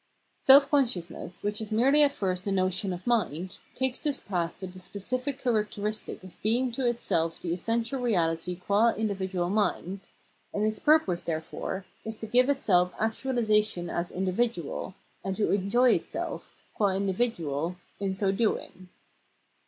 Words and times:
•>,,] 0.23 0.39
Self 0.43 0.67
consciousness, 0.67 1.43
which 1.43 1.61
is 1.61 1.71
merely 1.71 2.01
at 2.01 2.11
first 2.11 2.43
the 2.43 2.51
notion 2.51 2.91
of 2.91 3.05
mind, 3.05 3.59
takes 3.75 3.99
this 3.99 4.19
path 4.19 4.59
with 4.59 4.73
the 4.73 4.79
specific 4.79 5.37
characteristic 5.37 6.23
of 6.23 6.41
being 6.41 6.71
to 6.71 6.87
itself 6.87 7.39
the 7.39 7.53
essential 7.53 8.01
reahty 8.01 8.59
qua 8.59 8.93
individual 8.97 9.51
mind, 9.51 9.99
and 10.55 10.65
its 10.65 10.79
purpose, 10.79 11.21
therefore, 11.21 11.85
is 12.03 12.17
to 12.17 12.25
give 12.25 12.49
itself 12.49 12.91
actualisation 12.95 13.93
as 13.95 14.09
individual, 14.09 14.95
and 15.23 15.35
to 15.35 15.51
enjoy 15.51 15.91
itself, 15.91 16.55
qua 16.73 16.87
individual, 16.95 17.75
in 17.99 18.15
so 18.15 18.31
doing. 18.31 18.89